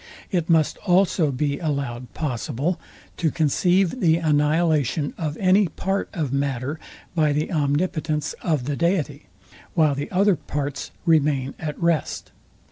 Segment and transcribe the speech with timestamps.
[0.31, 2.79] It must also be allowed possible,
[3.17, 6.79] to conceive the annihilation of any part of matter
[7.13, 9.27] by the omnipotence of the deity,
[9.75, 12.31] while the other parts remain at rest.